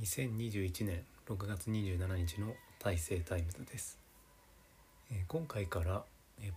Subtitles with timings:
[0.00, 3.96] 2021年6月27日の大成タイムズです、
[5.28, 6.02] 今回から、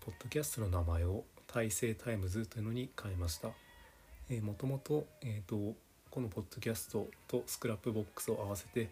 [0.01, 3.49] ポッドキャストの名前を大成タイムズというのに変えました、
[4.41, 5.05] もともと,、
[6.09, 8.89] このポッドキャストとスクラップボックスを合わせて、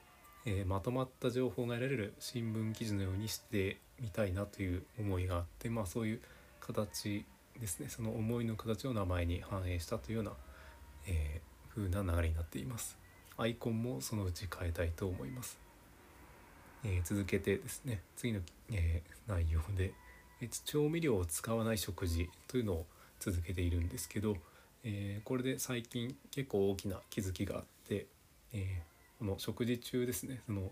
[0.67, 6.21] まとまった情報が得られる新聞記事のようにしてみたいなという思いがあってまあそういう
[6.59, 7.25] 形
[7.59, 7.89] ですね。
[7.89, 10.33] その思いの形を名前に反映したというような、
[11.07, 13.04] えー、風な流れになっています。
[13.37, 15.57] アイコンもそのうち変えたいと思います、
[16.83, 18.39] えー続けてですね次の、
[18.71, 19.93] えー内容で、
[20.41, 22.85] えー調味料を使わない食事というのを
[23.19, 24.35] 続けているんですけど、
[24.83, 28.05] えこれで最近結構大きな気づきがあって、
[28.53, 28.81] え
[29.19, 30.71] この食事中ですねその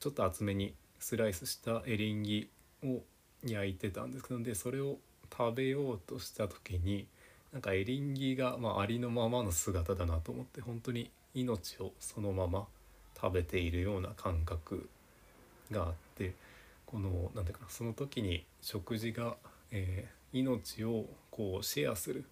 [0.00, 2.48] ちょっと厚めにスライスしたエリンギ
[2.84, 3.00] を
[3.44, 4.98] 焼いてたんですけどでそれを
[5.30, 7.06] 食べようとした時に
[7.52, 12.66] なんかエリンギが、まあ、ありのままの姿だなと思って本当に命をそのまま
[13.20, 14.88] 食べているような感覚
[15.70, 16.34] があって
[16.86, 19.36] このなんていうかなその時に食事が、
[19.70, 22.24] えー命をこうシェアする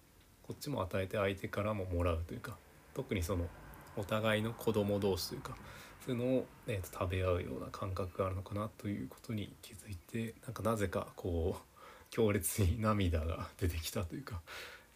[0.43, 2.55] こっちも与えて相手からももらうというか
[2.93, 3.47] 特にその
[3.95, 5.57] お互いの子供同士というか
[6.05, 11.77] そういうのを、えーと食べ合うような感覚があるのかなということに気づいてなんかなぜかこう
[12.09, 14.41] 強烈に涙が出てきたというか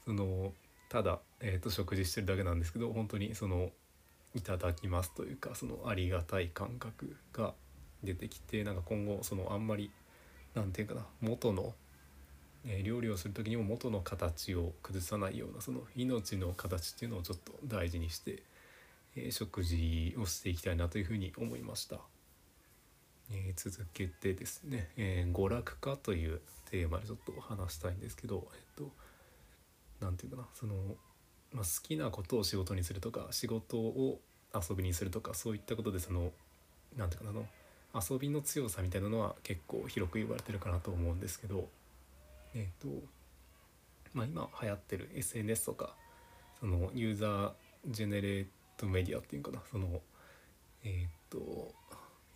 [0.05, 0.53] その
[0.89, 3.71] ただ、えー、と食事してるだけなんですけど本当にその
[4.33, 7.53] いただきますというかそのありがたい感覚が
[8.03, 9.91] 出てきてなんか今後そのあんまり
[10.55, 11.73] なんていうかな元の、
[12.65, 18.43] え料理をする時にも元の形を崩さないようなその命の形っていうのをちょっと大事にして、
[19.15, 21.99] え食事をしていきたいなというふうに思いました。
[23.31, 28.91] え続けてですね、えー娯楽化というテーマでちょっと話したいんですけど、えっと、
[30.05, 30.75] なんていうかなその、
[31.53, 34.19] まあ、好きなことを仕事にするとか仕事を
[34.53, 36.31] 遊びにするとかそういったことでその
[36.97, 37.45] なんていうかなの
[37.93, 41.67] 遊びの強さみたいなのは結構広く言われてるかなと思うんですけど
[42.53, 42.87] えっと
[44.13, 45.93] まあ今流行ってる SNS とか
[46.59, 47.51] そのユーザー
[47.87, 48.45] ジェネレー
[48.77, 50.01] トメディアっていうかなその
[50.83, 51.73] えっと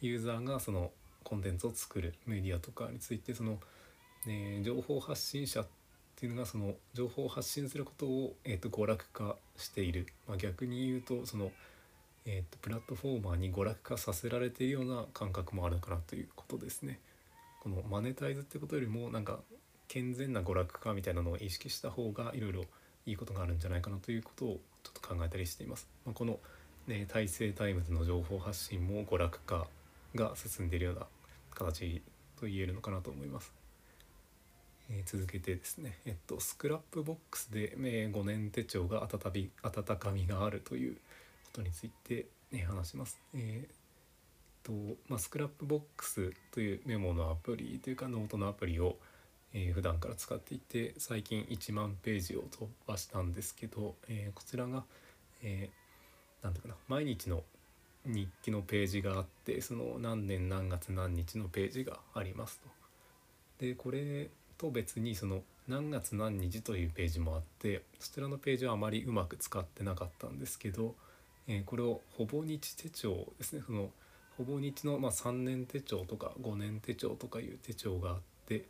[0.01, 0.91] ユーザーがその
[1.23, 3.59] コンテンツを作るメディアとかについてその、
[4.25, 5.84] ね、情報発信者って
[6.25, 11.51] いうのがその情報を発信することを、えー、と娯楽化している、まあ、逆に言うとその、
[12.25, 16.99] えー、とプラットフォーマーに娯楽化させられているような感覚もあるかなということですね。
[17.61, 19.39] このマネタイズってことよりもなんか
[19.87, 22.65] 健全な娯楽化みたいなのを意識した方がいろいろ
[23.05, 25.87] いいことがあるんじゃないかなということをちょっと考えたりしています。
[26.05, 26.39] まあ、この、
[26.87, 29.67] ね、大成タイムズの情報発信も娯楽化
[30.15, 31.05] が進んでいるような
[31.53, 32.01] 形
[32.39, 33.64] と言えるのかなと思います。
[34.89, 40.99] え続けてですね、えっと、スクラップボックスで、え5年手帳が温び温かみがあるというこ
[41.53, 43.19] とについて、ね、話します。
[43.33, 43.85] えー
[44.65, 44.71] と
[45.07, 48.97] まあ、スクラップボックスというメモのアプリというかノートのアプリを、
[49.53, 54.83] えー普段から使っていて最近1万ページを突破したんですけど、えーこちらが、
[55.43, 55.85] えー
[56.51, 57.43] ていうかな毎日の
[58.05, 62.69] 日記のページがあってその何年何月何日のページがありますと。
[63.59, 70.95] でこれと別にその何月何日というページもあってそちらのページはあまりうまく使ってなかったんですけど、
[71.47, 73.63] えーこれをほぼ日手帳ですね。
[73.65, 73.89] その
[74.37, 78.17] ほぼ日の、まあ、3年手帳とか5年手帳とかいう手帳があっ
[78.47, 78.65] て、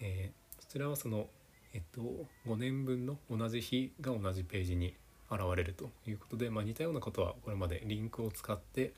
[0.00, 1.26] えーそちらはその、
[1.72, 2.00] えっと、
[2.46, 4.94] 5年分の同じ日が同じページに
[5.30, 8.92] 現れるということで、まあ、似たようなことはこれまでリンクを使って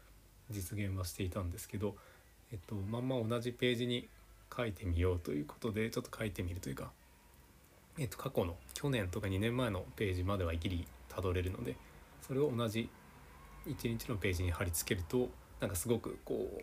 [0.50, 1.96] 実現はしていたんですけど、
[2.52, 4.08] えっと、まんま同じページに
[4.54, 6.90] 書いてみようということでちょっと書いてみるというか、
[7.98, 11.76] えっと、過去の去年とか2年前のページまではギリたどれるので
[12.26, 12.88] それを同じ
[13.66, 15.28] 1日のページに貼り付けると
[15.60, 16.62] なんかすごくこう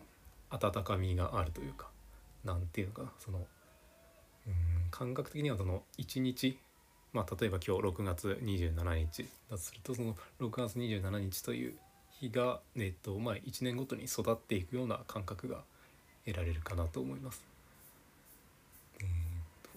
[0.50, 1.88] 温かみがあるというか
[2.44, 3.40] なんていうのかなその
[4.48, 6.58] うん感覚的にはその1日
[7.14, 11.74] まあ例えば今日6月27日だとするとその6月27日という
[12.20, 15.64] 日が、えっとまあ、1年ごとに育っていくような感覚が
[16.26, 17.42] 得られるかなと思います。
[19.00, 19.08] えー
[19.64, 19.70] と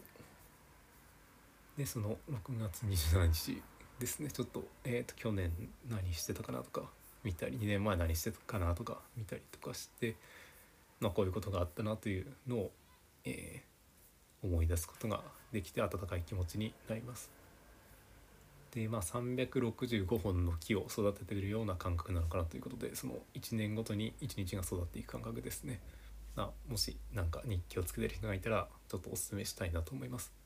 [1.76, 3.62] でその6月27日
[3.98, 5.50] ですねちょっと,、えー、と去年
[5.88, 6.90] 何してたかなとか
[7.24, 10.16] 見たり2年前何してたかなとか見たりとかして、
[11.00, 12.72] まあ、こういうことがあったなというのを、
[13.24, 13.72] えー
[14.44, 15.22] 思い出すことが
[15.52, 17.30] できて温かい気持ちになります。
[18.72, 25.80] でまあ365本の木を育ててるような感覚なのかなということでその1年ごとに1日が育っていく感覚ですね。
[26.34, 30.42] まあ、もし何か日記をつけてる人がいたらちょっとおすすめしたいなと思います。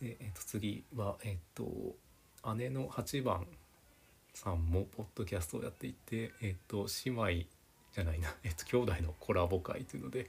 [0.00, 1.66] で、えっと次は、えっと
[2.56, 3.46] 姉の8番
[4.34, 7.26] さんもポッドキャストをやっていて、えっと、姉妹
[7.92, 10.20] じゃないな、えっと、兄弟のコラボ会というので、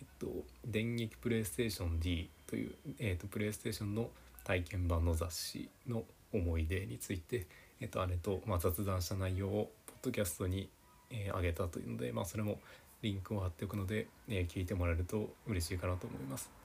[0.00, 0.26] えっと、
[0.66, 4.10] 電撃プレイステーション D という、えっと、プレイステーションの
[4.44, 6.02] 体験版の雑誌の
[6.32, 7.46] 思い出について、
[7.80, 10.68] えっと、姉と、まあ、雑談した内容をポッドキャストに、
[11.10, 12.58] えー、上げたというので、まあ、それも
[13.02, 16.61] リンクを貼っておくので、えー、聞いてもらえると嬉しいかなと思います。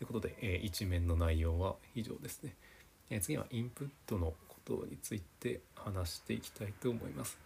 [0.00, 2.54] ということで、えー、一面の内容は以上ですね。
[3.10, 7.38] えー、次はインプットのことについて話していきたいと思います。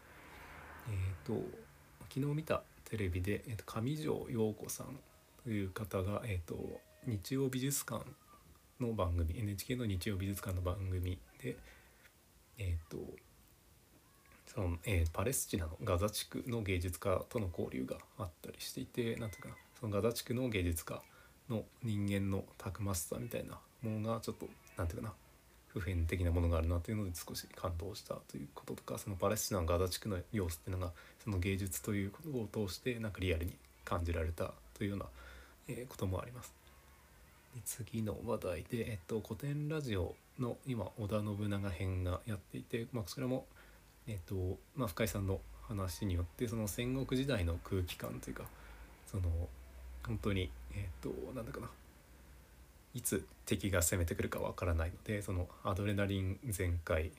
[0.88, 1.44] えっ、ー、と
[2.10, 5.00] 昨日見たテレビで、えーと、上条陽子さん
[5.42, 8.06] という方が、えーと、日曜美術館
[8.78, 11.56] の番組 NHK の日曜美術館の番組で
[12.56, 12.98] えっ、ー、と
[14.46, 21.02] その、えー、パレスチナのガザ地区の芸術家との交流があったりしていて何ていうかなそのガザ地区の芸術家
[21.48, 24.46] の人間のたくましさみたいなものがちょっと
[24.76, 25.14] 何ていうかな
[25.68, 30.92] 普遍的なものがあるなというので少し感動したということとかそのパレスチナのガザ地区の様子っていうのが
[31.22, 32.20] その芸術というこ
[32.52, 33.54] とを通してなんかリアルに
[33.84, 35.06] 感じられたというような、
[35.68, 36.52] えこともあります。
[37.54, 43.46] で次の話題で、えっと、古典ラジオの今織田信長編がやっていて、まあ、それも、
[44.08, 48.44] えっとまあ、深井さんの話によってその戦国時代の空気感というか
[49.06, 49.22] その
[50.06, 51.70] 本当にえっとなんだかな。
[52.94, 57.10] いつ敵が攻めてくるかわからないのでそのアドレナリン全開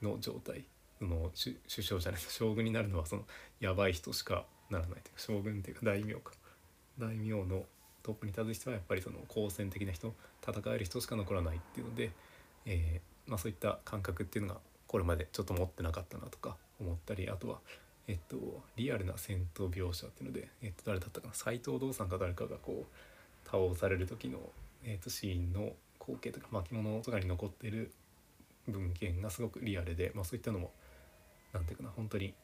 [0.00, 0.64] の状態
[1.00, 3.24] その首相じゃないと将軍になるのはその
[3.58, 6.32] やばい人しかならないというか将軍っていうか大名か。
[6.98, 7.64] 大名の
[8.02, 10.12] トップに立つ人はやっぱりその好戦的な人
[10.44, 12.10] 戦える人しか残らないっていうので、
[12.66, 17.58] えー、まあ、そういった感覚っていうのがこれまでちょっと持ってなかったなとか思ったりあとは、
[18.08, 18.36] えっと、
[18.76, 21.34] リアルな戦闘描写っていうので、えっと、誰だったかな？
[21.34, 24.38] 斎藤道さんか誰かがこう倒される時の
[24.84, 27.92] えーと、シーンの光景とか巻物とかに残ってる
[28.66, 30.70] 文献がすごくリアルで、まあ、そういったのも
[31.52, 32.34] 何ていうかな本当に、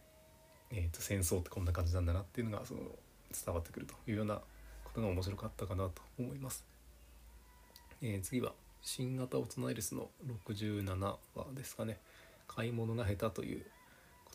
[0.70, 2.80] えーと、戦争ってこんな感じなんだなっていうのがその
[3.32, 4.40] 伝わってくるというような
[4.84, 6.64] ことが面白かったかなと思います。
[8.02, 8.52] えー、次は
[8.82, 10.08] 新型オツナイルスの
[10.46, 11.98] 67話ですかね
[12.46, 13.64] 「買い物が下手」という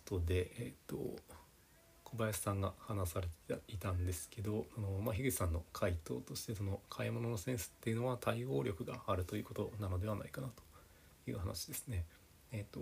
[0.09, 0.97] ことでえっ、ー、と
[2.03, 10.63] 小林さんが話されていたんですけどあの、まあ、樋口さんの回答としてその買い物のセンスっていうのは対応力があるということなのではないかなと
[11.29, 12.03] いう話ですね。
[12.51, 12.79] えーと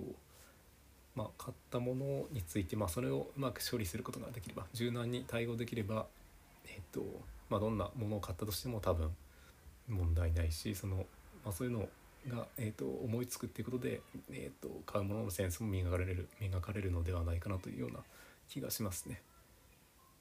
[1.14, 6.06] まあ、買ったものについて、まあ、それをうまく処理することができれば柔軟に対応できれば、
[6.66, 7.04] えーと
[7.50, 9.10] まあ、どんなものを買ったとしても多分
[9.90, 10.98] 問題ないしその、
[11.44, 11.90] まあ、そういうの
[12.28, 14.02] が、えーと、思いつくっていうことで、
[14.32, 18.00] えーと買うもののセンスも磨かれる磨かれるのではないかなというような
[18.50, 19.22] 気がしますね。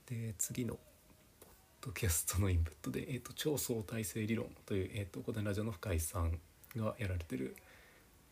[0.07, 6.39] で次のポッドキャストのインプットで、えーと、超相対性理論という、えーと、古典ラジオの深井さん
[6.77, 7.57] がやられてる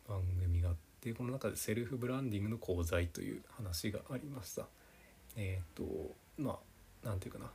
[0.07, 4.65] 番組があってこの中でセルフブランディングの講座という話がありました。
[5.35, 6.57] えっ、ー、とまあ
[7.03, 7.51] 何て言うかな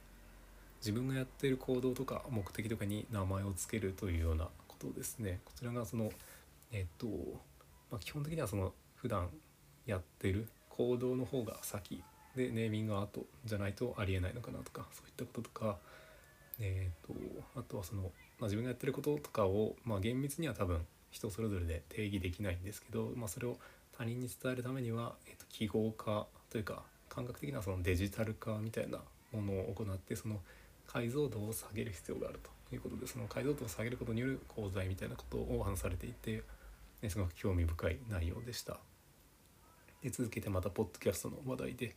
[0.81, 4.49] 自分がやっている行動とか目的とかに名前を付けるというような
[4.81, 5.41] とですね。
[5.45, 6.11] こちらがその
[6.73, 7.07] えっ、と、
[7.91, 9.29] まあ、基本的にはその普段
[9.87, 12.03] やってる行動の方が先
[12.37, 15.79] でネーミングアートじゃないとありえないのかなとかそういったこととか、
[16.61, 17.15] えーと、
[17.59, 18.09] あとはその、ま
[18.43, 23.57] あ、自分がやってることとかを、まあ、厳密には多分人それぞれで定義できないんですけど、まあ、それを
[23.97, 28.99] 他人に伝えるためには、えーと、記号化というか感覚的なそのデジタル化みたいな
[29.33, 30.39] ものを行ってその
[30.87, 36.43] 解像度を下げる必要があるということでその解像度を下げることによる講座みたいなことを話されていて、
[37.03, 38.79] ね、すごく興味深い内容でした。
[40.03, 41.95] で続けてまたポッドキャストの話題で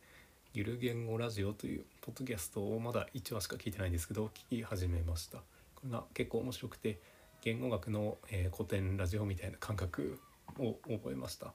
[0.52, 5.38] ゆる言語ラジオというポッドキャストをまだ1話しか聞いてないんですけど聞き始めました。
[5.74, 7.00] これが結構面白くて
[7.42, 10.18] 言語学の、え、古典ラジオみたいな感覚
[10.58, 11.52] を覚えました。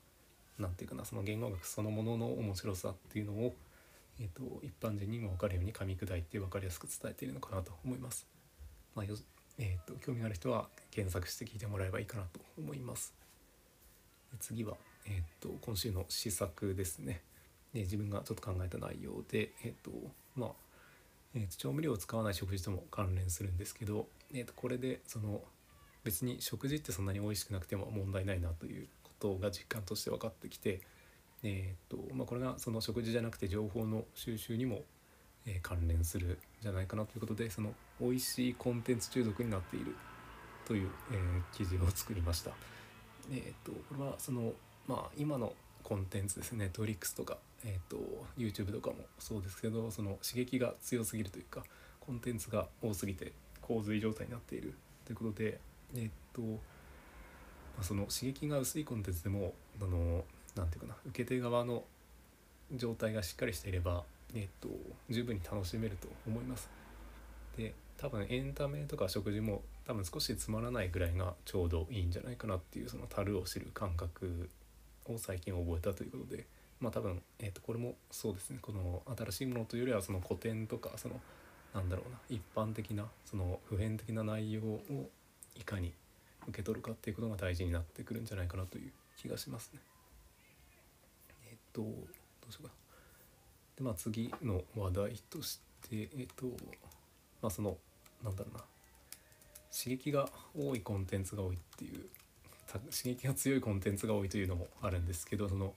[0.60, 3.56] 何ていうかなその言語学そのものの面白さっていうのを、
[4.20, 8.28] えーと、一般人にも分かるように噛み砕いて分かりやすく伝えているのかなと思います、
[8.96, 9.16] まあ、よ
[9.58, 13.14] えーと、興味がある人は検索して聞いてもらえばいいかなと思います。
[14.40, 17.22] 次は、えーと今週の試作ですね。
[17.74, 19.92] で自分がちょっと考えた内容で、えっと
[20.36, 20.50] まあ
[21.36, 25.42] えー、と調味料を使わない食事とも関連するんですけど、えー、とこれでその
[26.04, 30.82] 別に食事ってそんなに美味しくなくても問題ないなということが実感として分かってきて、
[31.44, 34.82] えーとまあ、これがその食事じゃなくて情報の収集にも、
[35.46, 39.96] えー、関連するんじゃないかなということでその美味しいコンテンツ中毒になっている
[40.66, 42.52] という、えー、記事を作りました。
[43.32, 44.54] えーと、これはその、
[44.88, 45.54] まあ、今の
[45.84, 47.98] コンテンツですね Netflix とかえーと、
[48.38, 51.64] YouTube とかもそうですけどその刺激が強すぎるというか
[52.00, 54.74] コンテンツが多すぎて洪水状態になっている
[55.06, 55.60] ということで
[55.96, 56.58] え、ー、と、ま
[57.82, 60.24] あ、その刺激が薄いコンテンツでもあの
[60.56, 61.84] なていうかな受け手側の
[62.74, 64.04] 状態がしっかりしていれば、
[64.34, 64.70] えっと、
[65.10, 66.70] 十分に楽しめると思います。
[67.58, 74.50] で多分エンタメとか食事も多分少しつまらないぐらいがちょうどいいんじゃないかなっていうその樽を知る感覚
[75.06, 76.46] を最近覚えたということで
[76.80, 81.20] まあ多分、えー、とこれもそうですねこの新しいものというよりはその古典とかその
[81.74, 85.10] なんだろうな一般的なその普遍的な内容を
[85.56, 85.92] いかに
[86.48, 89.80] 受け取るかっていうことが大事になってくるんじゃないかなという気がしますね。
[91.52, 91.88] えっ、とど
[92.50, 92.74] うしようか
[93.76, 96.46] でまあ次の話題としてえっ、と
[97.42, 97.78] まあその
[98.24, 98.64] なんだろうな
[99.72, 102.06] 刺激が多いコンテンツが多いっていう
[102.92, 105.74] 刺激が強いコンテンツが多いというのもあるんですけどその、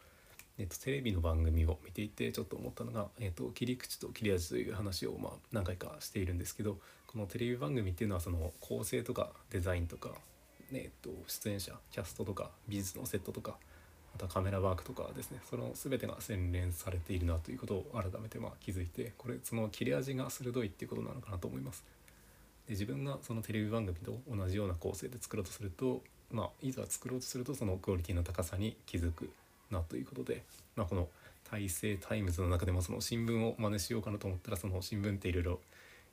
[0.59, 10.11] えっと、テレビの番組を見ていてちょっと思ったのが、えっと、切り口と切れ味という話をまあ何回かしているんですけどこのテレビ番組っていうのはその構成とかデザインとか、
[10.73, 13.57] えっと、出演者キャストとか美術のセットとか
[14.13, 21.85] またカメラワークとかですねその全てが洗練されているなということを改めてまあ気づいてこれその切れ味が鋭いっていうことなのかなと思います。
[22.73, 29.31] で自分がそのテレビ番組と同じような構成で作ろうとすると、まあ、いざ作ろうとするとそのクオリティの高さに気づく
[29.71, 30.43] なということで、
[30.75, 31.09] まあ、この
[31.51, 35.61] 「大成タイムズ」の中でもその新聞を真似しようかなと思ったらその新聞っていろいろ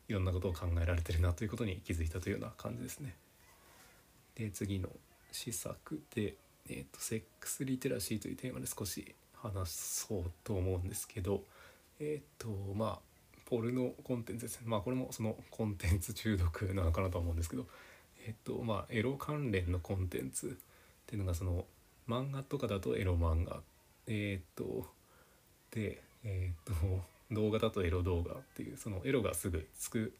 [0.10, 3.16] いろんなことを考えられてるなということに気づいたというような感じですね。
[4.36, 4.90] で次の
[5.32, 6.36] 施策で、
[6.68, 11.44] えーと、セックスリテラシーというテーマで少し話そうと思うんですけど
[12.00, 13.09] えっ、ー、とまあ
[13.50, 14.68] ポルノコンテンツですね。
[14.68, 17.66] まあこれもそのコンテンツ中毒なのかなと思うんですけど。
[18.26, 20.52] えっとまあエロ関連のコンテンツっ
[21.08, 21.66] ていうのがその
[22.08, 23.62] 漫画とかだとエロ漫画。
[24.08, 24.88] えー、っと
[25.72, 30.14] でえー、っと動画だとエロ動画っていうそのエロがすぐつく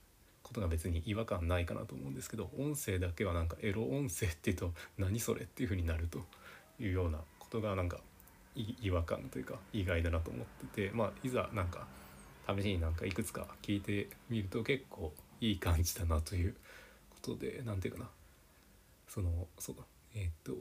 [0.44, 6.20] ことが別に違和感ないかなと思うんですけど音声だけはなんかエロ音声っていうと何それっていう風になると
[6.80, 8.00] いうようなことがなんか
[8.56, 11.88] 違和感というか意外だなと思っててまあいざなんか
[12.58, 16.56] 試しになんかいくつか聞いてみると結構いい感じだなという
[17.10, 18.10] ことで何て言うかな。
[19.08, 19.84] そのそうだ。
[20.16, 20.54] えっ、と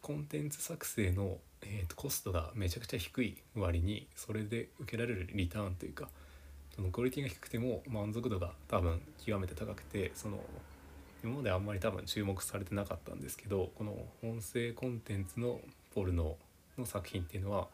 [0.00, 6.08] コンテンツ作成の、えーと、コストがめちゃくちゃ低い割にそれで受けられるリターンというか
[6.74, 10.38] そのクオリティが低くても満足度が多分極めて高くてその
[11.24, 15.60] 今まであんまり多分注目されてなかったんですけどこの音声コンテンツの
[15.94, 16.36] ポルノ
[16.78, 17.68] の作品っていうのは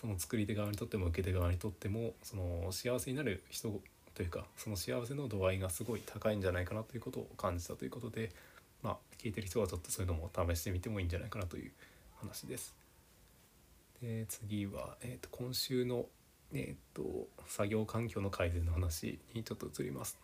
[0.00, 3.80] その作り手側にとっても受け手側にとってもその幸せになる人
[4.14, 8.30] というかその幸せの度合いがすごい高いんじゃないかなということを感じたということで
[8.82, 11.72] まあ聞いてる人はちょっとそういうのも試してみてもいいんじゃないかなという
[12.20, 12.74] 話です。
[14.00, 16.06] で次は、えーと、今週の、
[16.52, 20.16] えーと、作業環境の改善の話にちょっと移ります。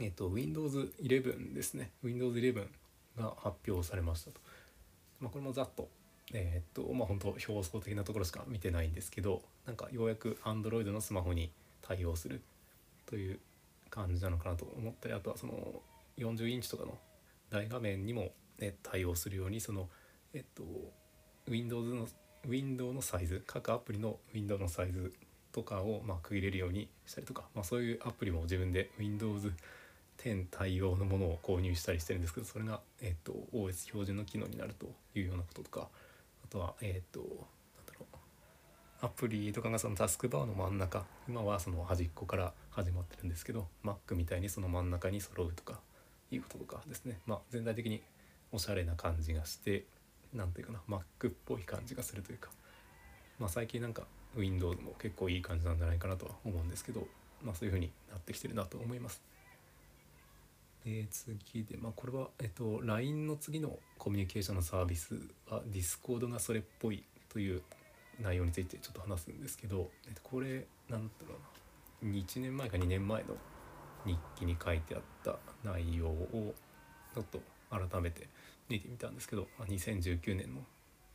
[0.00, 2.66] えっ、ー、と Windows 11ですね Windows 11
[3.18, 4.40] が発表されましたと。
[5.20, 5.88] まあ、これもざっと
[6.34, 11.50] えー、っとまあ本当表層的なところしか見てないんですけどなんかようやく Android のスマホに
[11.82, 12.42] 対応する
[13.06, 13.38] という
[13.90, 15.82] 感じなのかなと思ったりあとはその
[16.18, 16.98] 40インチとかの
[17.50, 19.88] 大画面にも、ね、対応するようにその
[20.34, 20.62] えっと
[21.50, 22.06] Windows の
[22.46, 25.12] Windows のサイズ各アプリの Windows のサイズ
[25.52, 29.52] とかをま区切れるようにしたりとか、まあ、そういうアプリも自分で Windows
[30.18, 35.88] 10対応のものを購入したりしてるんですけどそれが、えっと、OS 標準の機能になるというようなこととか
[36.48, 37.28] とはえっ、ー、となん
[37.86, 38.16] だろう。
[39.00, 41.04] アプリとかがそのタスクバーの真ん中。
[41.28, 45.80] 今はその端っこから始まってるんですけど Mac みたいにその真ん中に揃うとか
[46.30, 47.20] いうこととかですね。
[47.26, 48.02] まあ全体的に
[48.52, 49.84] おしゃれな感じがして
[50.34, 50.80] 何ていうかな。
[50.88, 52.50] Mac っぽい感じがするというか。
[53.38, 54.02] まあ最近なんか
[54.36, 57.06] Windows も結構いい感じなんじゃないかなとは思うんですけど
[57.42, 59.22] まあそういう風になってきてるなと思います。
[60.84, 65.18] で次でまあこれは、えっと、LINE の次のコミュニケーションのサービス
[65.48, 67.62] は Discord がそれっぽいという
[68.20, 71.34] 内容についてちょっと話すんですけど、えっと、これなんだろ
[72.02, 73.36] うな1年前か2年前の
[74.04, 76.54] 日記に書いてあった内容を
[77.14, 78.28] ちょっと改めて
[78.68, 80.62] 見てみたんですけど2019年の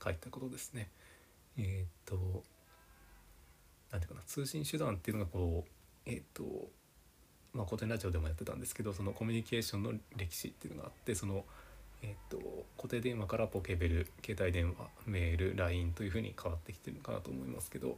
[0.04, 0.90] 書いたことですね。
[1.58, 2.44] えっ、と
[3.92, 6.44] 何ていうかな通信手段っていうのがこうえっ、と
[7.54, 11.46] まあ、古典ラジオでもやってたんですけどそのコミュニケーションの歴史っていうのがあってその、
[12.02, 17.98] えーと、固定電話からポケベル携帯電話メール LINE というふうに変わってきてるのかなと思いますけど、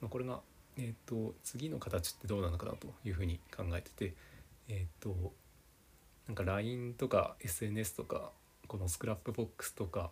[0.00, 0.40] まあ、これが、
[0.78, 4.14] えーと、次の形ってどうなのかなというふうに考えてて
[4.68, 5.32] えっ、ー、と
[6.26, 8.30] なんか LINE とか SNS とか
[8.66, 10.10] このスクラップボックスとか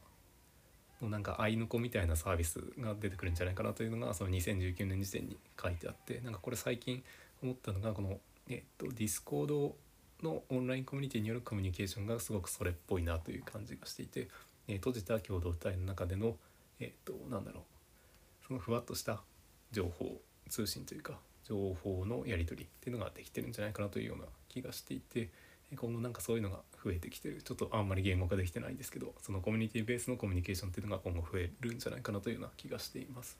[1.00, 7.02] のなんか愛の子みたいなサービスが出てくるんじゃないかなというのがその2019年時点に書いてあってなんかこれ最近
[7.42, 8.18] 思ったのがこの
[8.52, 9.76] えっと、ディスコード
[10.22, 14.28] のオンラインコミュニティによるコミュニケーションがすごくそれっぽいなという感じがしていて、
[14.68, 16.36] えー、閉じた共同体の中での、
[16.78, 19.22] えっと、なんだろうそのふわっとした
[19.70, 25.30] 情報通信というか情報のやり取りっていうのができてるんじゃないかなというような気がしていて
[25.74, 33.38] 今後なんかそういうのが増えてきてるちょっとあんまり言語化できてないんですけどそのコミュニティベースのコミュニケーションっていうのが今後増えるんじゃないかなというような気がしています。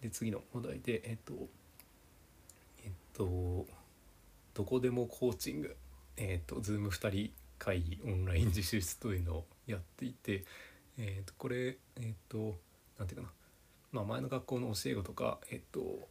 [0.00, 1.48] で次の話題でえっと
[3.14, 3.66] と
[4.54, 5.76] どこでもコーチング
[6.16, 10.44] えっと Zoom2 人会議オンライン自習室というのをやっていて、
[10.98, 12.56] えっとこれえっと
[12.98, 13.32] 何て言うか
[13.92, 16.08] な、まあ、前の学校の教え子とかえっと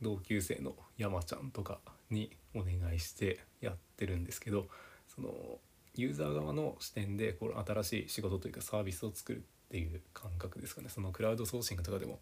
[0.00, 1.80] 同級生の山ちゃんとか
[2.10, 4.66] にお願いしてやってるんですけど
[5.14, 5.58] その
[5.94, 9.40] ユーザー側の視点でこの新しい仕事というかサービスを作るっ
[9.70, 10.88] ていう感覚ですかね。
[10.88, 12.20] そのクラウドソーシングとかでも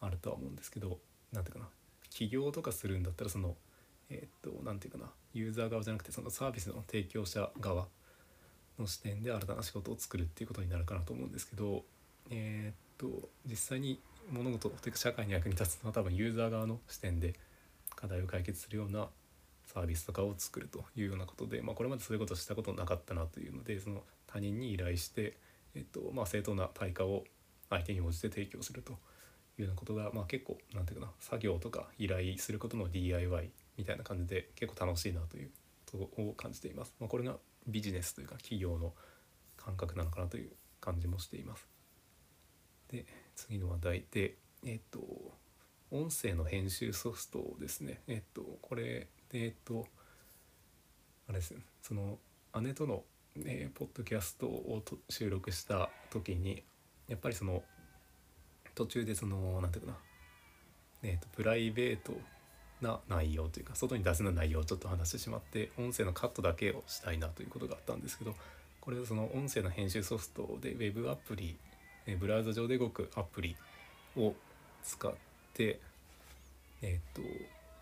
[0.00, 0.98] あるとは思うんですけど
[1.32, 1.68] 何ていうかな。
[2.10, 3.56] 起業とかするんだったらその
[4.10, 7.86] えっと何て言うかなユーザー側じゃなくてそのサービスの提供者側
[8.78, 11.84] の視点で新たな仕事を作るっていうことになるかなと思うんですけど
[12.30, 14.00] え、っと実際に
[14.30, 17.34] 物事というか社会に役に立つのは多分ユーザー側の視点で
[17.96, 19.08] 課題を解決するような
[19.66, 25.36] サービスとかを作るというようなことで、まあ、これまでそういうことをしたことなかったなというのでその他人に依頼して、
[25.74, 27.24] えっとまあ、正当な対価を
[27.70, 28.96] 相手に応じて提供すると。
[29.62, 35.50] いうようなことが、まあ、結構何て言うかな作業とか依頼することの DIY みたいな感じで結構楽しいなという
[35.90, 36.94] ことを感じています。
[37.00, 37.36] まあ、これが
[37.66, 38.94] ビジネスというか企業の
[39.56, 40.50] 感覚なのかなという
[40.80, 41.68] 感じもしています。
[42.88, 45.00] で次の話題でえっと
[45.90, 49.86] 音声の編集ソフトですねえっとこれでえっと
[51.28, 52.18] あれですねその
[52.62, 53.04] 姉との、
[53.44, 56.62] えー、ポッドキャストを収録した時に
[57.08, 57.62] やっぱりその
[58.78, 59.98] 途中でその何て言うか
[61.02, 62.12] な、えーと、プライベート
[62.80, 68.34] な内容というか外に出せない内容をちょっと話してしまって音声のカットだけをしたいなということがあったんですけど
[68.80, 71.56] これはその音声の編集ソフトで Web アプリ
[72.20, 73.56] ブラウザ上で動くアプリ
[74.16, 74.32] を
[74.84, 75.12] 使っ
[75.54, 75.80] て
[76.80, 77.20] えっ、と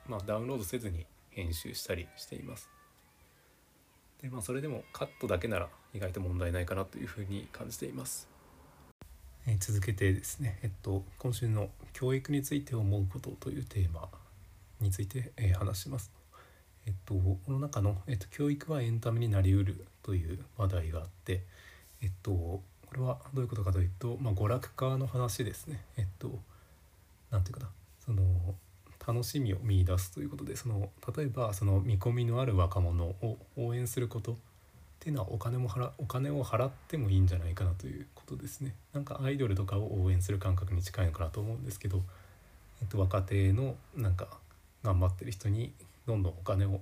[0.08, 2.70] まあダウンロードせずに編集したりしています。
[4.22, 8.35] でまあそれでもカットだけなら意外と問題ないかなというふうに感じています。
[9.48, 14.08] え続けてですね、えっと、今週の教育について思うことというテーマ
[14.80, 16.10] について、え話します。
[16.84, 21.44] えっと、この中の、えっと、教育はエンタメになりうるという話題があって、
[22.02, 25.80] えっと、これはどういうことかというと、まあ、娯楽化の話ですね。
[25.96, 26.40] えっと、
[27.30, 27.70] なていうかな、
[28.04, 28.24] その、
[29.06, 34.36] 楽しみを見いだすということで、その、例えば、その見込みのある若者を応援すること
[34.96, 38.74] っていうのはお金も払お金を払ってもいいんじゃないかなということですね。
[38.92, 42.02] なんかアイドルとかを応援する感覚に近いのかなと思うんですけど、
[42.80, 44.28] えっと、若手のなんか
[44.82, 45.72] 頑張ってる人に
[46.06, 46.80] どんどんお金を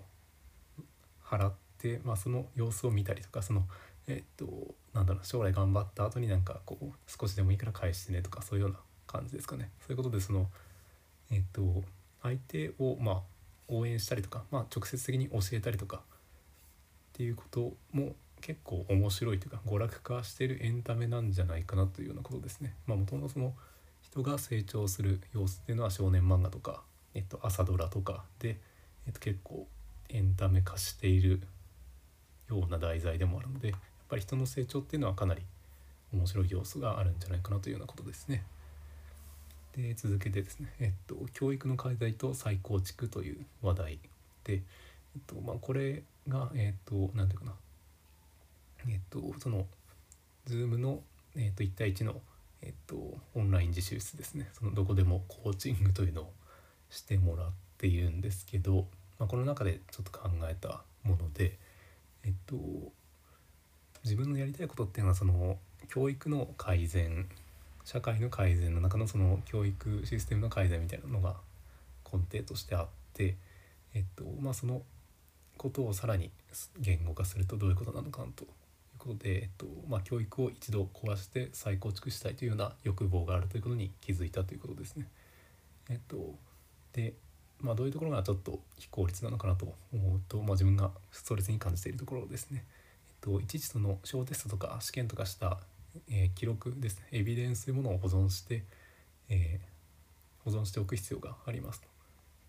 [1.24, 3.64] 払って、まあ、その様子を見たりとかその
[4.06, 4.46] えっと
[4.92, 9.70] なんだろう将来頑張った後になんかこう少しでもいいから返してねとかそういうような感じですかね。
[9.80, 10.46] そういうことでその
[11.30, 11.82] えっと
[12.22, 13.20] 相手をまあ
[13.68, 16.02] 応援したりとか、まあ、直接的に教えたりとか
[17.14, 22.74] っていうことも結構面白いというか娯楽化してるエンタメなんじゃないかなというようなことですね。
[22.86, 23.54] まあ、もともとその
[24.02, 26.82] 人が成長する様子っていうのは少年漫画とか、
[27.14, 28.58] えっと、朝ドラとかで、
[29.06, 29.66] えっと、結構
[30.08, 31.40] エンタメ化している
[32.48, 35.42] ような題材でもあるのでやっぱり人の成長っていうのはかなり
[36.12, 38.44] 面白い要素があるんじゃないかなというようなことですね。
[39.76, 43.98] で続けてですね、えっと、教育の改善と再構築という話題
[44.44, 44.60] で、えっ
[45.26, 47.52] とまあ、これがえっ、ー、と何ていうかな。
[48.88, 49.66] えっ、ー、とその
[50.46, 51.00] Zoom の、
[51.36, 52.20] えーと、1対1の、
[52.62, 54.48] えっ、ー、とオンライン自習室ですね。
[54.52, 56.32] そのどこでもコーチングというのを
[56.90, 58.86] してもらっているんですけど、
[59.18, 61.58] まあ、この中でちょっと考えたもので
[62.24, 62.56] えっと
[64.04, 65.58] 自分のやりたいことっていうのはその
[65.88, 67.28] 教育の改善
[67.84, 71.36] 社会の改善の中のその教育システムの改善みたいなのが
[72.10, 73.36] 根底としてあって
[73.94, 74.82] えっとまあその
[75.56, 76.30] ことをさらに
[76.80, 78.48] 言語化するとどういうことなのかという
[78.98, 85.08] ことで、えっとまあ、教育を一度壊して再構築したいというような欲望があるということに気づいたということですね。
[85.90, 86.34] えっと、
[86.92, 87.14] で、
[87.60, 92.64] まあ、どういうところがちょっと非効率なのかなと思うと、まあ、自分がストレスに感じているところですね。
[93.08, 95.58] えっと、いちいちその小テストとか試験とかした、
[96.08, 98.64] えー、記録ですねエビデンスというものを保存して、
[99.28, 101.88] えー、保存しておく必要がありますと。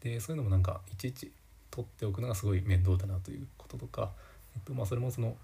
[0.01, 1.31] でそういうのもなんかいちいち
[1.75, 4.11] 取っておくのがすごい面倒だなということとか、
[4.55, 5.35] えっとまあ、それもその、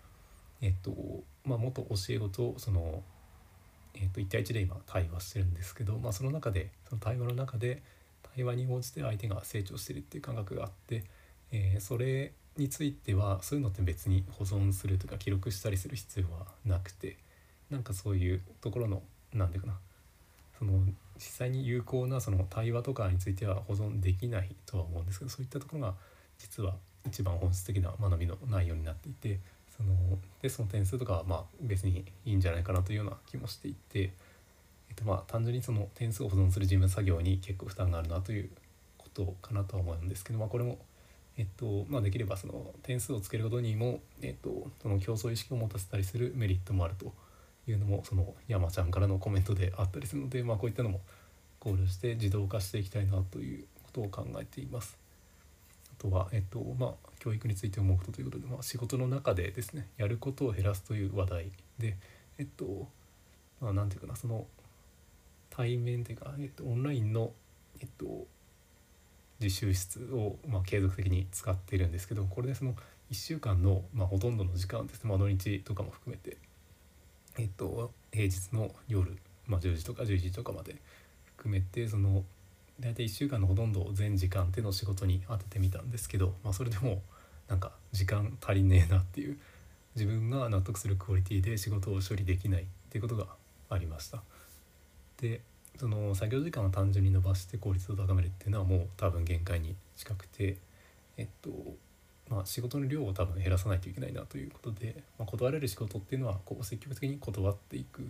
[0.62, 0.92] えっと
[1.46, 3.04] まあ、元教え子とその、
[3.96, 7.82] えっと、1対1で今対話してるんですけど、まあ、その中でその対話の中で
[8.34, 11.04] 対話に応じて相手が成長してるっていう感覚があって、
[11.52, 17.18] えー、それについてはそういうのって別に保存するとか記録したりする必要はなくて
[17.70, 19.02] なんかそういうところの
[19.34, 19.80] 何て言うかな
[20.60, 20.74] その
[21.16, 25.94] 実際に有効なその対話とかについては保存できないとは思うんですけどそういったところが
[26.42, 26.76] 実は
[27.06, 29.40] 一番本質的な学びの内容になっていて
[29.76, 29.94] その
[30.42, 34.12] テストの点数とかはまあ別にいいんじゃないかなというような気もしていて、
[34.90, 38.50] えっと、まあ単純にその点数を保存する事務作業に結構負担があるなという
[38.98, 40.78] ことかなとは思うんですけど、まあ、これも、
[41.38, 47.14] えっとまあ、できればその点数をつけることにも、えっと、その競争意識を持たせたりするメリットもあると
[47.68, 51.02] いうのもその山ちゃんからのコメントであったりするので、まあ、こういったのも
[51.60, 55.01] 考慮して自動化していきたいなということを考えています。
[56.02, 61.98] とは、えっとまあ、教育について思うことということで、まあ、仕事の中でですねやることを減らすという話題で、
[62.38, 62.88] えっと
[63.60, 64.46] まあ、なんていうかなその
[65.50, 67.32] 対面というか、えっと、オンラインの、
[67.80, 68.26] えっと、
[69.40, 72.74] 自習室を、まあ、継続的に使っているんですけどこれでその
[73.12, 76.38] 1週間の、まあ、ほとんどの時間ですね、まあ、土日とかも含めて
[77.38, 80.76] えっと、平日の夜、まあ、10時とか11時とかまで
[81.26, 82.24] 含めてその
[82.82, 87.02] 大体1週間のほとんど全時間っていうの仕事に当ててみたんですけど、まあ、それでも
[87.48, 89.38] なんか時間足りねえなっていう
[89.96, 93.28] 自分が納得するクオリティで仕事を処理できないっていうことが
[93.70, 94.24] ありました。
[95.22, 95.42] で
[95.78, 100.58] その作業時間を単純に伸ばして効率を高めるっていうのはもう多分限界に近くて
[101.18, 101.50] えっと
[102.30, 108.10] まあ、仕事の量を多分減らさないといけないなということで、まあ、断れる仕事っていうのはこう積極的に断っていく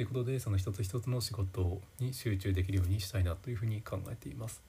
[0.00, 4.62] ということでその一つ一つの仕事に集中できるようにしたいなというふうに考えています。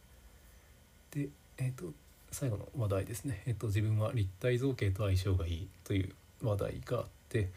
[1.11, 1.93] で、えーと、
[2.33, 6.13] 最後の話題ですね、えーと、自分は立体造形と相性がいいという
[6.43, 7.49] 話題があって、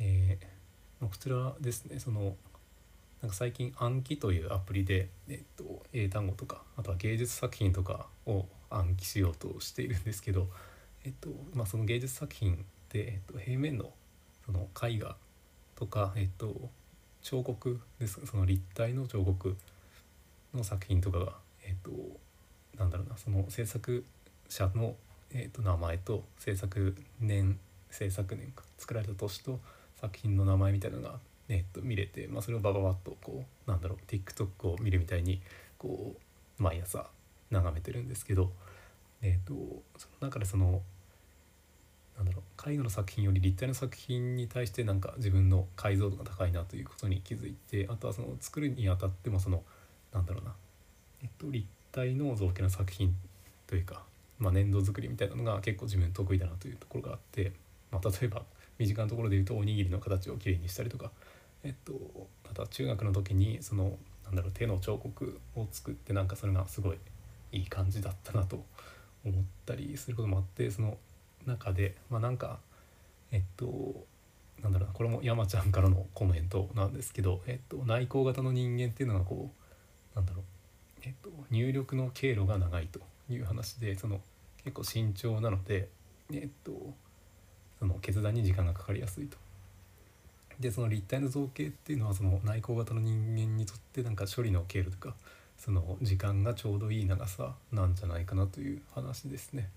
[0.00, 2.34] えー、こちらですねその
[3.20, 10.48] なんか最近暗記というアプリで、えっと、英単語とかあとは芸術作品とかを暗記しようとしているんですけど、
[11.04, 13.90] えっとまあ、その芸術作品で、えっと、平面の
[14.46, 15.16] その絵画
[15.76, 16.70] とか、えっと、
[17.22, 19.56] 彫刻ですその立体の彫刻
[20.54, 21.32] の作品とかが、
[21.64, 21.90] えっと、
[22.78, 24.04] なんだろうなその制作
[24.48, 24.94] 者の、
[25.32, 27.58] えっと、名前と制作年
[27.90, 29.60] 制作年か作られた年と
[30.00, 31.14] 作品の名前みたいなのが
[31.48, 35.40] えっと見れて、まあ、それをバババッとこうなんだろう TikTok を見るみたいに
[35.78, 36.14] こ
[36.58, 37.06] う毎朝
[37.50, 38.50] 眺めてるんですけど、
[39.20, 39.54] えっと
[39.98, 40.80] その中でその
[42.22, 49.62] なんだろう絵画の作品より立体の作品に対してなんか自分の解像度が高いなということに気づいてあとはその作るにあたってもその
[50.12, 50.54] なんだろうな、
[51.22, 53.14] えっと、立体の造形の作品
[53.66, 54.02] というか、
[54.38, 57.52] まあ、粘土作りみたいなのが結構自分得意だなというところがあって、
[57.90, 58.42] まあ、例えば
[58.78, 61.10] 身近なところで言うとおにぎりの形をきれいにしたりとか
[61.64, 61.92] えっと
[62.44, 66.98] また中学の時にそのなんだろう手の彫刻を作ってなんかそれがすごい
[67.52, 68.64] いい感じだったなと
[69.24, 70.96] 思ったりすることもあってその
[71.46, 72.58] 中でまあなんか
[73.30, 74.04] えっと
[74.62, 79.50] なんだろうなこれも山ちゃんからのコメントなんですけど、えっと、内向型の人間っていうのがこ
[80.14, 80.44] うなんだろう、
[81.02, 84.20] えっと、入力の経路が長いという話でその
[84.64, 85.88] 結構慎重なので、
[86.32, 86.72] えっと、
[87.80, 89.36] その決断に時間がかかりやすいと
[90.60, 95.14] でその立体の造形っていうのはその内向型の人間にとってなんか処理の経路とか
[95.58, 99.68] その時間がちょうどいい長さなんじゃないかなという話ですね。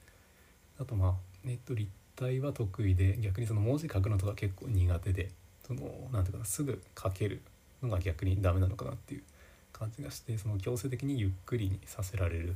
[0.80, 1.13] あとまあ
[1.45, 5.29] ネット立体は得意で逆にその文字書くのとか結構苦手で
[5.65, 5.81] その
[6.12, 7.41] 何ていうかなすぐ書ける
[7.81, 9.23] のが逆にダメなのかなっていう
[9.71, 12.55] 感じがしてその強制的にゆっくりにさせられる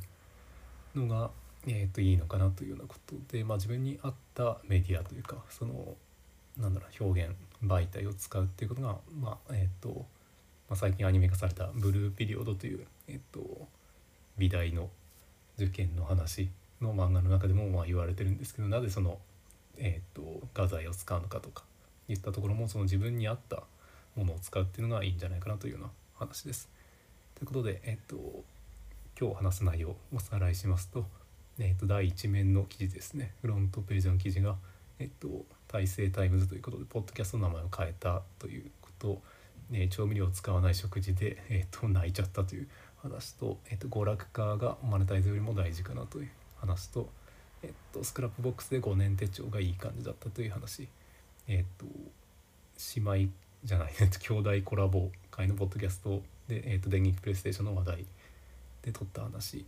[0.96, 1.30] のが、
[1.68, 5.96] えー、といいのかなというようなことで、まあ、自分に合ったメディアというかその
[6.58, 10.06] なんだろう表現媒体を使うっていうことが、まあえーと
[10.70, 13.68] まあ、最近アニメ化された「ブルーピリオド」という、えーと、
[14.38, 14.90] 美大の
[15.58, 16.50] 受験の話
[16.82, 19.18] の漫画の中でもまあ言われてるんですけどなぜその、
[19.78, 21.64] えーと、画材を使うのかとか
[22.08, 23.64] 言ったところもその自分に合った
[24.16, 26.70] ものを使うっていうのがいいんじゃないかなというような話です。
[27.36, 28.44] ということで、えーと、
[29.20, 31.06] 今日話す内容をおさらいしますと,、
[31.58, 34.56] えー、と第1面の記事ですねフロントページの記事が
[35.00, 39.22] 「えっと、大成タイムズということでポッドキャストの名前を変えたということ
[39.72, 47.10] え調味料を使わない食事で、えっと、泣いちゃったという話と、えっと、娯楽化がマネタイズよりも大事かなという話と、
[47.64, 50.88] えっと、 Scrapbox で5年手帳がいい感じだったという話、
[51.48, 51.86] えっと、
[52.96, 53.32] 姉妹
[53.64, 58.06] じゃない、 兄弟コラボ会のポッドキャストで、えっと、電撃プレイステーションの話題
[58.82, 59.66] で撮った話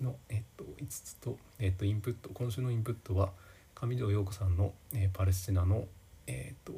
[0.00, 3.32] の、えっと、5つと、えっと、インプット今週のインプットは
[3.76, 5.86] 「上条陽子さんの、えー、パレスチナの、
[6.26, 6.72] えーと、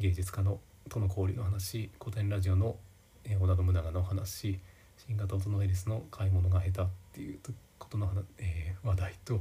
[0.00, 0.58] 芸術家の
[0.88, 2.76] との交流の話古典ラジオの、
[3.24, 4.58] えー、織田信長の話
[5.06, 7.38] 新型オトノエリスの買い物が下手っていう
[7.78, 9.40] ことの、えー、話題と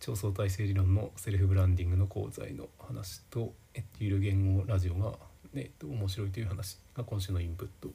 [0.00, 5.14] 超相対性理論のセルフブランディングの講座の話と、えー、ゆる言語ラジオが、
[5.54, 7.88] えーと面白いという話が今週のインプット。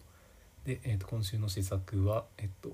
[0.65, 2.69] で、えー、と今週の施策は、えっと、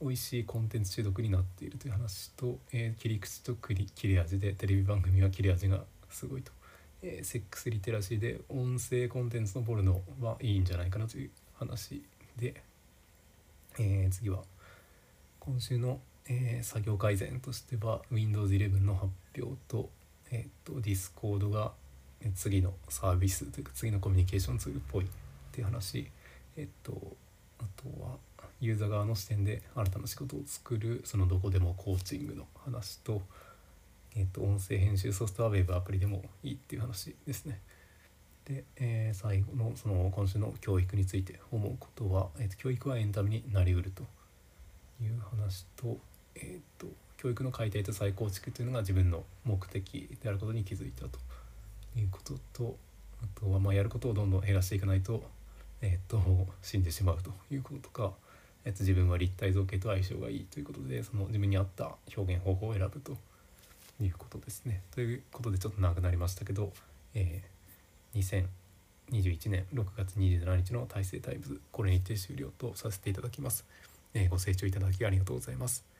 [0.00, 6.52] 美味しいコンテンツ中毒になっているという話と、えー、切り口と切れ味でテレビ番組は切れ味がすごいと、
[7.02, 12.02] えー、セックスリテラシーで音声コンテンツのポルノはいいんじゃないかなという話
[12.38, 12.54] で、
[13.78, 14.42] えー、次は
[15.40, 19.88] 今週の、えー、作業改善としては Windows 11の発表と,、
[20.30, 21.72] えーと、Discord が
[22.34, 25.08] 次のサービスというか次のコミュニケーションツールっぽいっ
[25.50, 26.08] ていう話
[26.56, 26.92] えっ、と
[27.58, 28.16] あとは
[28.60, 33.22] ユーザー側の視点で新たな仕事を作るそのどこでもコーチングの話と,、
[34.14, 37.60] えー、と音声編集ソフトウェブアプリでもいいっていう話ですね。
[38.46, 44.02] で、えー、最後のその今週の教育について思うことは、えー、と教育はエンタメになりうると
[45.02, 45.98] いう話と,、
[46.34, 51.18] えー、と教育の解体と再構築というのが自分の目的であることに気づいたと
[51.96, 52.76] いうことと
[53.22, 55.22] あとはまあやることをどんどん減らしていかないと,、
[55.80, 56.20] えー、と
[56.62, 58.12] 死んでしまうということとか
[58.64, 63.16] えっと、自分は立体造形と相性がいいということでその自分に合った表現方法を選ぶと
[64.00, 64.82] いうことですね。
[64.94, 66.72] ということでちょっと長くなりましたけど、
[67.14, 67.51] えー、
[68.14, 73.64] 2021年6月27日の「大成タイムズ」これにて終了とさせていただきます。
[74.14, 75.91] え、ご清聴いただきありがとうございます。